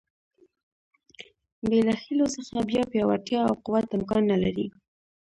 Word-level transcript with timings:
بې 1.67 1.79
له 1.87 1.93
هیلو 2.01 2.25
څخه 2.35 2.55
بیا 2.69 2.83
پیاوړتیا 2.91 3.39
او 3.47 3.53
قوت 3.65 3.87
امکان 3.97 4.23
نه 4.31 4.37
لري. 4.43 4.67